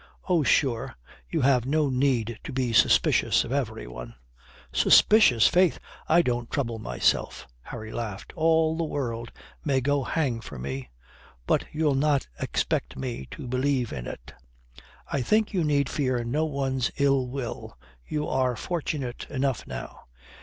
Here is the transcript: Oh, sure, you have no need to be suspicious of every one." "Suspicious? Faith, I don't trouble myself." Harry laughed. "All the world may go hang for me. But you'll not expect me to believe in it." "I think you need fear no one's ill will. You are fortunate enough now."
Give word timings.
Oh, 0.27 0.41
sure, 0.41 0.95
you 1.29 1.41
have 1.41 1.67
no 1.67 1.87
need 1.87 2.39
to 2.45 2.51
be 2.51 2.73
suspicious 2.73 3.43
of 3.43 3.51
every 3.51 3.85
one." 3.85 4.15
"Suspicious? 4.73 5.45
Faith, 5.47 5.77
I 6.09 6.23
don't 6.23 6.49
trouble 6.49 6.79
myself." 6.79 7.47
Harry 7.61 7.91
laughed. 7.91 8.33
"All 8.35 8.75
the 8.75 8.83
world 8.83 9.31
may 9.63 9.79
go 9.79 10.01
hang 10.03 10.41
for 10.41 10.57
me. 10.57 10.89
But 11.45 11.65
you'll 11.71 11.93
not 11.93 12.25
expect 12.39 12.97
me 12.97 13.27
to 13.29 13.47
believe 13.47 13.93
in 13.93 14.07
it." 14.07 14.33
"I 15.11 15.21
think 15.21 15.53
you 15.53 15.63
need 15.63 15.87
fear 15.87 16.23
no 16.23 16.45
one's 16.45 16.89
ill 16.97 17.27
will. 17.27 17.77
You 18.07 18.27
are 18.27 18.55
fortunate 18.55 19.27
enough 19.29 19.67
now." 19.67 20.05